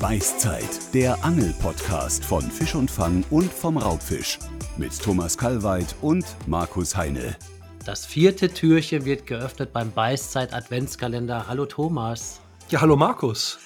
[0.00, 4.38] Beißzeit, der Angel-Podcast von Fisch und Fang und vom Raubfisch.
[4.76, 7.36] Mit Thomas Kalweit und Markus Heine.
[7.84, 11.48] Das vierte Türchen wird geöffnet beim Beißzeit Adventskalender.
[11.48, 12.40] Hallo Thomas.
[12.68, 13.58] Ja, hallo Markus.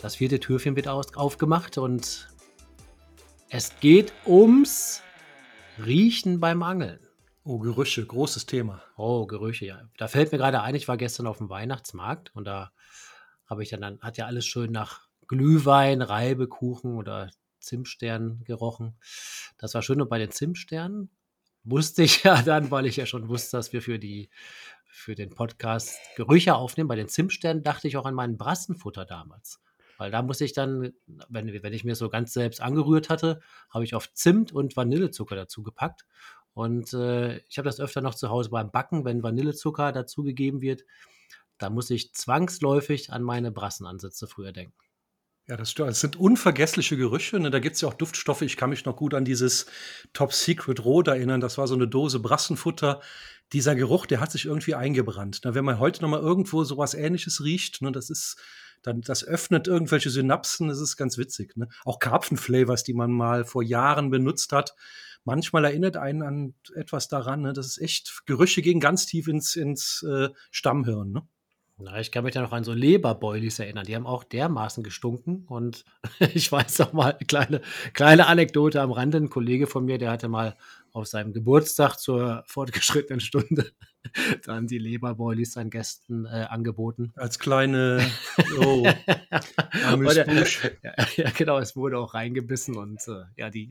[0.00, 2.28] Das vierte Türchen wird aufgemacht und
[3.50, 5.02] es geht ums
[5.84, 7.00] Riechen beim Angeln.
[7.44, 8.82] Oh, Gerüche, großes Thema.
[8.96, 9.82] Oh, Gerüche, ja.
[9.98, 12.72] Da fällt mir gerade ein, ich war gestern auf dem Weihnachtsmarkt und da
[13.44, 17.30] habe ich dann, dann, hat ja alles schön nach Glühwein, Reibekuchen oder
[17.60, 18.96] Zimtsternen gerochen.
[19.58, 20.00] Das war schön.
[20.00, 21.10] Und bei den Zimtsternen
[21.64, 24.30] wusste ich ja dann, weil ich ja schon wusste, dass wir für die
[24.84, 26.88] für den Podcast Gerüche aufnehmen.
[26.88, 29.60] Bei den Zimtsternen dachte ich auch an meinen Brassenfutter damals.
[29.98, 30.92] Weil da muss ich dann,
[31.28, 33.40] wenn, wenn ich mir so ganz selbst angerührt hatte,
[33.70, 36.06] habe ich auf Zimt und Vanillezucker dazu gepackt.
[36.54, 40.84] Und äh, ich habe das öfter noch zu Hause beim Backen, wenn Vanillezucker dazugegeben wird.
[41.58, 44.85] Da muss ich zwangsläufig an meine Brassenansätze früher denken.
[45.48, 45.90] Ja, das stimmt.
[45.90, 47.38] Es sind unvergessliche Gerüche.
[47.38, 47.50] Ne?
[47.50, 48.42] Da gibt es ja auch Duftstoffe.
[48.42, 49.66] Ich kann mich noch gut an dieses
[50.12, 51.40] Top Secret Rot erinnern.
[51.40, 53.00] Das war so eine Dose Brassenfutter.
[53.52, 55.44] Dieser Geruch, der hat sich irgendwie eingebrannt.
[55.44, 55.54] Ne?
[55.54, 57.92] Wenn man heute noch mal irgendwo sowas Ähnliches riecht, ne?
[57.92, 58.38] das ist
[58.82, 60.66] dann, das öffnet irgendwelche Synapsen.
[60.66, 61.56] Das ist ganz witzig.
[61.56, 61.68] Ne?
[61.84, 64.74] Auch Karpfenflavors, die man mal vor Jahren benutzt hat.
[65.24, 67.42] Manchmal erinnert einen an etwas daran.
[67.42, 67.52] Ne?
[67.52, 71.12] Das ist echt Gerüche gehen ganz tief ins, ins äh, Stammhirn.
[71.12, 71.22] Ne?
[71.78, 73.84] Na, ich kann mich da noch an so Leberboilies erinnern.
[73.84, 75.44] Die haben auch dermaßen gestunken.
[75.46, 75.84] Und
[76.34, 77.60] ich weiß noch mal, kleine,
[77.92, 79.18] kleine Anekdote am Rande.
[79.18, 80.56] Ein Kollege von mir, der hatte mal
[80.96, 83.70] auf seinem Geburtstag zur fortgeschrittenen Stunde
[84.46, 87.12] dann die Leberboilies seinen Gästen äh, angeboten.
[87.16, 88.04] Als kleine
[88.60, 90.46] oh, der,
[90.82, 93.68] ja, ja, genau, es wurde auch reingebissen und äh, ja, die,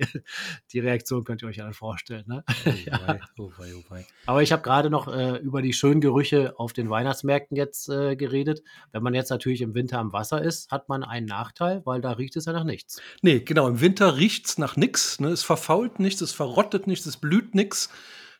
[0.71, 2.25] die Reaktion könnt ihr euch ja dann vorstellen.
[2.27, 2.43] Ne?
[2.65, 3.19] Oh, ja.
[3.37, 3.95] oh, oh.
[4.25, 8.15] Aber ich habe gerade noch äh, über die schönen Gerüche auf den Weihnachtsmärkten jetzt äh,
[8.15, 8.61] geredet.
[8.91, 12.11] Wenn man jetzt natürlich im Winter am Wasser ist, hat man einen Nachteil, weil da
[12.11, 13.01] riecht es ja nach nichts.
[13.21, 15.19] Nee, genau, im Winter riecht es nach nichts.
[15.19, 15.29] Ne?
[15.29, 17.89] Es verfault nichts, es verrottet nichts, es blüht nichts.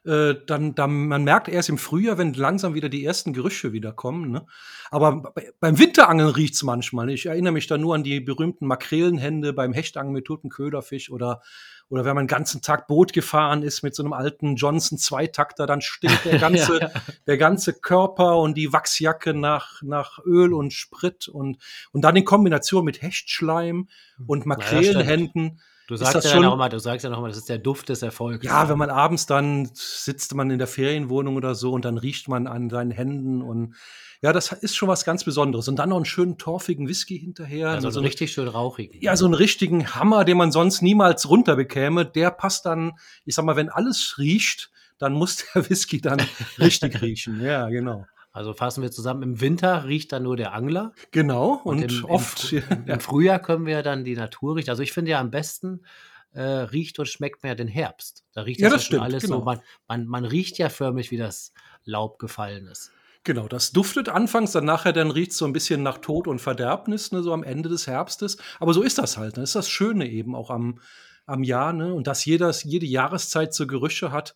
[0.05, 3.91] Äh, dann, dann, man merkt erst im Frühjahr, wenn langsam wieder die ersten Gerüche wieder
[3.91, 4.29] kommen.
[4.29, 4.45] Ne?
[4.91, 7.09] Aber bei, beim Winterangeln riecht's manchmal.
[7.09, 11.41] Ich erinnere mich da nur an die berühmten Makrelenhände beim Hechtangeln mit toten Köderfisch oder
[11.89, 15.67] oder wenn man den ganzen Tag Boot gefahren ist mit so einem alten Johnson Zweitakter,
[15.67, 16.91] dann stinkt der ganze, ja.
[17.27, 21.57] der ganze Körper und die Wachsjacke nach, nach Öl und Sprit und,
[21.91, 23.87] und dann in Kombination mit Hechtschleim
[24.25, 25.59] und Makrelenhänden.
[25.87, 28.01] Du sagst, ja schon, mal, du sagst ja noch mal, das ist der Duft des
[28.01, 28.43] Erfolgs.
[28.43, 32.27] Ja, wenn man abends dann sitzt man in der Ferienwohnung oder so und dann riecht
[32.27, 33.75] man an seinen Händen und
[34.21, 35.67] ja, das ist schon was ganz Besonderes.
[35.67, 37.69] Und dann noch einen schönen torfigen Whisky hinterher.
[37.69, 38.99] Also so einen richtig schön rauchigen.
[39.01, 42.05] Ja, so einen richtigen Hammer, den man sonst niemals runterbekäme.
[42.05, 42.93] Der passt dann,
[43.25, 46.21] ich sag mal, wenn alles riecht, dann muss der Whisky dann
[46.57, 47.39] richtig riechen.
[47.41, 48.05] Ja, genau.
[48.35, 50.91] Also fassen wir zusammen, im Winter riecht dann nur der Angler.
[51.11, 52.51] Genau, und, und im, oft.
[52.53, 54.71] Im, im, Im, Frühjahr können wir dann die Natur riechen.
[54.71, 55.85] Also ich finde ja am besten
[56.33, 58.25] äh, riecht und schmeckt man ja den Herbst.
[58.33, 59.39] Da riecht ja, das, das stimmt, alles genau.
[59.39, 59.45] so.
[59.45, 61.53] Man, man, man riecht ja förmlich, wie das
[61.85, 62.91] Laub gefallen ist.
[63.23, 66.39] Genau, das duftet anfangs, dann nachher dann riecht es so ein bisschen nach Tod und
[66.39, 68.37] Verderbnis, ne, so am Ende des Herbstes.
[68.59, 69.37] Aber so ist das halt.
[69.37, 69.43] Ne?
[69.43, 70.81] Das ist das Schöne eben auch am,
[71.25, 71.93] am Jahr, ne?
[71.93, 74.35] Und dass jedes, jede Jahreszeit so Gerüche hat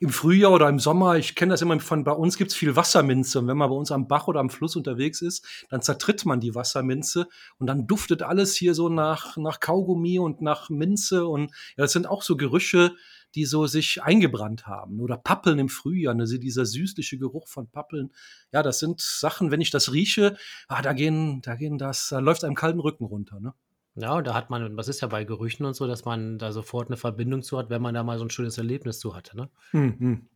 [0.00, 3.38] im Frühjahr oder im Sommer, ich kenne das immer von bei uns gibt's viel Wasserminze
[3.38, 6.40] und wenn man bei uns am Bach oder am Fluss unterwegs ist, dann zertritt man
[6.40, 7.28] die Wasserminze
[7.58, 11.92] und dann duftet alles hier so nach nach Kaugummi und nach Minze und ja, das
[11.92, 12.94] sind auch so Gerüche,
[13.34, 18.10] die so sich eingebrannt haben oder Pappeln im Frühjahr, ne, dieser süßliche Geruch von Pappeln.
[18.52, 20.36] Ja, das sind Sachen, wenn ich das rieche,
[20.68, 23.52] ah, da gehen da gehen das, da läuft einem kalten Rücken runter, ne?
[23.94, 26.50] Ja, und da hat man, was ist ja bei Gerüchen und so, dass man da
[26.52, 29.36] sofort eine Verbindung zu hat, wenn man da mal so ein schönes Erlebnis zu hatte,
[29.36, 29.48] ne?
[29.72, 30.28] Mhm.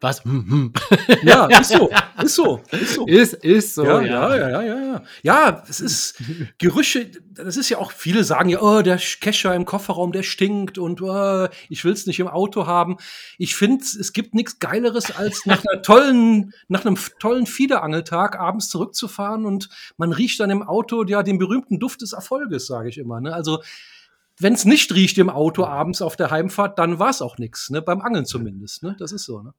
[0.00, 0.24] Was?
[0.24, 0.72] Hm, hm.
[1.22, 1.90] Ja, ist so,
[2.22, 3.06] ist so, ist so.
[3.06, 4.00] Ist, ist so, ja.
[4.00, 5.02] Ja, ja, ja, ja, ja.
[5.22, 6.22] Ja, es ist
[6.56, 10.78] Gerüche, das ist ja auch, viele sagen ja, oh, der Kescher im Kofferraum, der stinkt
[10.78, 12.96] und oh, ich will es nicht im Auto haben.
[13.36, 18.70] Ich finde, es gibt nichts Geileres, als nach einer tollen, nach einem tollen Fiederangeltag abends
[18.70, 19.68] zurückzufahren und
[19.98, 23.20] man riecht dann im Auto ja den berühmten Duft des Erfolges, sage ich immer.
[23.20, 23.34] Ne?
[23.34, 23.62] Also
[24.38, 27.68] wenn es nicht riecht im Auto abends auf der Heimfahrt, dann war es auch nichts,
[27.68, 27.82] ne?
[27.82, 28.96] Beim Angeln zumindest, ne?
[28.98, 29.52] Das ist so, ne?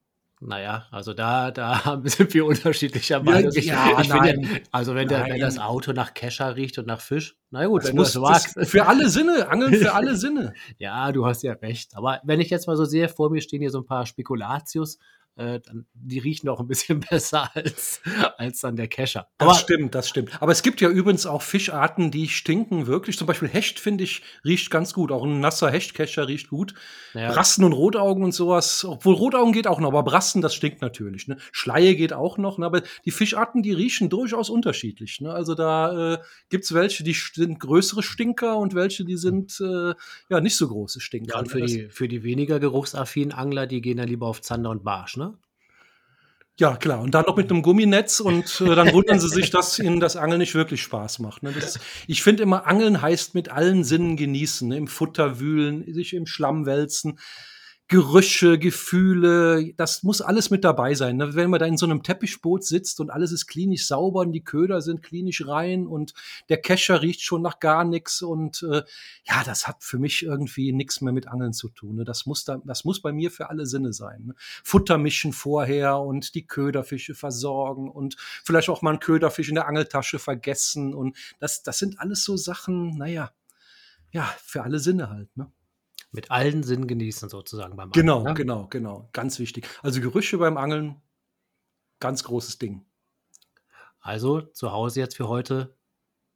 [0.43, 3.51] Naja, also da, da sind wir unterschiedlicher Meinung.
[3.53, 4.61] Ja, ich, ich nein.
[4.71, 7.93] Also wenn, der, wenn das Auto nach Kescher riecht und nach Fisch, na gut, das
[7.93, 8.67] muss, das magst.
[8.67, 10.53] Für alle Sinne, Angeln für alle Sinne.
[10.79, 11.95] ja, du hast ja recht.
[11.95, 14.97] Aber wenn ich jetzt mal so sehe, vor mir stehen hier so ein paar Spekulatius,
[15.41, 15.59] äh,
[15.93, 18.01] die riechen doch ein bisschen besser als,
[18.37, 19.27] als dann der Kescher.
[19.37, 20.41] Das Aber, stimmt, das stimmt.
[20.41, 23.17] Aber es gibt ja übrigens auch Fischarten, die stinken wirklich.
[23.17, 25.11] Zum Beispiel Hecht, finde ich, riecht ganz gut.
[25.11, 26.73] Auch ein nasser Hechtkescher riecht gut.
[27.13, 27.31] Ja.
[27.31, 28.85] Brassen und Rotaugen und sowas.
[28.85, 31.27] Obwohl Rotaugen geht auch noch, aber Brassen, das stinkt natürlich.
[31.27, 31.37] Ne?
[31.51, 32.57] Schleie geht auch noch.
[32.57, 32.65] Ne?
[32.65, 35.21] Aber die Fischarten, die riechen durchaus unterschiedlich.
[35.21, 35.33] Ne?
[35.33, 36.17] Also da äh,
[36.49, 39.93] gibt es welche, die sind größere Stinker und welche, die sind äh,
[40.29, 41.35] ja nicht so große Stinker.
[41.35, 44.69] Ja, und für, die, für die weniger geruchsaffinen Angler, die gehen ja lieber auf Zander
[44.69, 45.30] und Barsch, ne?
[46.61, 47.01] Ja, klar.
[47.01, 50.15] Und dann noch mit einem Gumminetz und äh, dann wundern sie sich, dass ihnen das
[50.15, 51.41] Angeln nicht wirklich Spaß macht.
[51.41, 51.53] Ne?
[51.53, 54.67] Das, ich finde immer, Angeln heißt mit allen Sinnen genießen.
[54.67, 54.77] Ne?
[54.77, 57.17] Im Futter wühlen, sich im Schlamm wälzen.
[57.91, 61.17] Gerüche, Gefühle, das muss alles mit dabei sein.
[61.17, 61.35] Ne?
[61.35, 64.45] Wenn man da in so einem Teppichboot sitzt und alles ist klinisch sauber und die
[64.45, 66.13] Köder sind klinisch rein und
[66.47, 68.83] der Kescher riecht schon nach gar nichts und äh,
[69.25, 71.97] ja, das hat für mich irgendwie nichts mehr mit Angeln zu tun.
[71.97, 72.05] Ne?
[72.05, 74.27] Das muss da, das muss bei mir für alle Sinne sein.
[74.27, 74.35] Ne?
[74.63, 79.67] Futter mischen vorher und die Köderfische versorgen und vielleicht auch mal einen Köderfisch in der
[79.67, 83.33] Angeltasche vergessen und das, das sind alles so Sachen, naja,
[84.13, 85.51] ja, für alle Sinne halt, ne?
[86.11, 88.05] Mit allen Sinnen genießen, sozusagen beim Angeln.
[88.05, 88.33] Genau, ne?
[88.33, 89.09] genau, genau.
[89.13, 89.67] Ganz wichtig.
[89.81, 91.01] Also Gerüche beim Angeln,
[91.99, 92.85] ganz großes Ding.
[94.01, 95.75] Also zu Hause jetzt für heute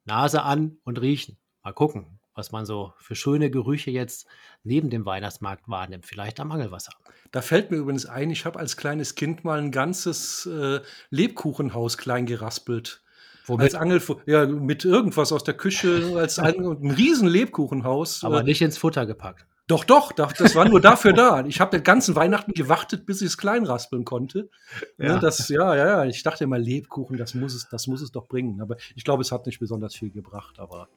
[0.06, 1.38] Nase an und riechen.
[1.64, 4.28] Mal gucken, was man so für schöne Gerüche jetzt
[4.64, 6.06] neben dem Weihnachtsmarkt wahrnimmt.
[6.06, 6.94] Vielleicht am Angelwasser.
[7.32, 11.98] Da fällt mir übrigens ein, ich habe als kleines Kind mal ein ganzes äh, Lebkuchenhaus
[11.98, 13.02] klein geraspelt.
[13.48, 13.64] Womit?
[13.64, 18.24] Als Angel, ja, mit irgendwas aus der Küche, als ein, ein riesen Lebkuchenhaus.
[18.24, 19.46] Aber nicht ins Futter gepackt.
[19.68, 21.44] Doch, doch, das war nur dafür da.
[21.46, 24.50] Ich habe den ganzen Weihnachten gewartet, bis ich es klein raspeln konnte.
[24.98, 25.20] Ne, ja.
[25.20, 26.06] Das, ja, ja, ja.
[26.06, 28.62] Ich dachte immer, Lebkuchen, das muss es, das muss es doch bringen.
[28.62, 30.60] Aber ich glaube, es hat nicht besonders viel gebracht.
[30.60, 30.88] Aber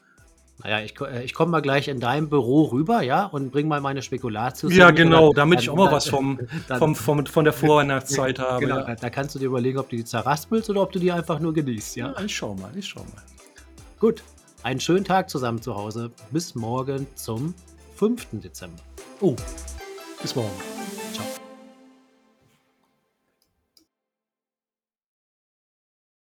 [0.63, 3.81] naja, ich, äh, ich komme mal gleich in dein Büro rüber, ja, und bring mal
[3.81, 4.75] meine Spekulatius.
[4.75, 6.39] Ja, genau, damit dann, ich auch mal was vom,
[6.69, 8.67] dann, vom, vom, von der Vorweihnachtszeit habe.
[8.67, 8.97] Genau, ja.
[8.97, 11.55] da kannst du dir überlegen, ob du die zerraspelst oder ob du die einfach nur
[11.55, 12.13] genießt, ja?
[12.13, 13.23] ja ich schau mal, ich schau mal.
[14.01, 14.23] Gut,
[14.63, 16.11] einen schönen Tag zusammen zu Hause.
[16.33, 17.55] Bis morgen zum
[17.99, 18.29] 5.
[18.31, 18.81] Dezember.
[19.21, 19.35] Oh,
[20.23, 20.53] bis morgen.